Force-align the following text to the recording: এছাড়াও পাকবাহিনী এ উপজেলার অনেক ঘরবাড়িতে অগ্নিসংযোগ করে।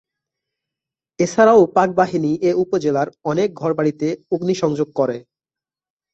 এছাড়াও 1.19 1.61
পাকবাহিনী 1.75 2.31
এ 2.41 2.51
উপজেলার 2.63 3.07
অনেক 3.23 3.49
ঘরবাড়িতে 3.53 4.07
অগ্নিসংযোগ 4.31 4.89
করে। 4.95 5.17